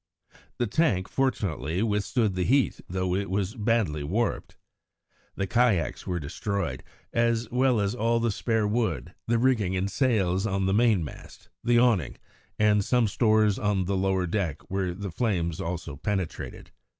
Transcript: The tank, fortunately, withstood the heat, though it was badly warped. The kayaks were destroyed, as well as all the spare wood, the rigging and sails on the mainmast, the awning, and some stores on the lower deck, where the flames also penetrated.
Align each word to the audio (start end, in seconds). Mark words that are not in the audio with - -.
The 0.57 0.65
tank, 0.65 1.07
fortunately, 1.07 1.83
withstood 1.83 2.33
the 2.33 2.43
heat, 2.43 2.81
though 2.89 3.13
it 3.13 3.29
was 3.29 3.53
badly 3.53 4.03
warped. 4.03 4.57
The 5.35 5.45
kayaks 5.45 6.07
were 6.07 6.19
destroyed, 6.19 6.83
as 7.13 7.47
well 7.51 7.79
as 7.79 7.93
all 7.93 8.19
the 8.19 8.31
spare 8.31 8.67
wood, 8.67 9.13
the 9.27 9.37
rigging 9.37 9.75
and 9.75 9.91
sails 9.91 10.47
on 10.47 10.65
the 10.65 10.73
mainmast, 10.73 11.49
the 11.63 11.77
awning, 11.77 12.17
and 12.57 12.83
some 12.83 13.07
stores 13.07 13.59
on 13.59 13.85
the 13.85 13.95
lower 13.95 14.25
deck, 14.25 14.63
where 14.71 14.95
the 14.95 15.11
flames 15.11 15.61
also 15.61 15.95
penetrated. 15.97 16.71